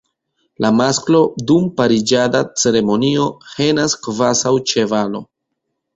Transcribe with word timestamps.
La 0.63 0.71
masklo 0.77 1.19
dum 1.51 1.67
pariĝada 1.81 2.41
ceremonio 2.63 3.27
henas 3.59 3.97
kvazaŭ 4.07 4.55
ĉevalo. 4.73 5.27